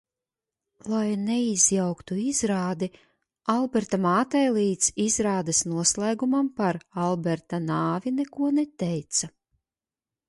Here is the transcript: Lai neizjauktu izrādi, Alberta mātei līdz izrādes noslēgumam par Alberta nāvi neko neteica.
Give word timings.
Lai 0.93 1.09
neizjauktu 1.25 2.17
izrādi, 2.21 2.89
Alberta 3.55 3.99
mātei 4.07 4.43
līdz 4.57 4.89
izrādes 5.05 5.61
noslēgumam 5.75 6.51
par 6.63 6.83
Alberta 7.07 7.61
nāvi 7.71 8.17
neko 8.23 8.51
neteica. 8.61 9.35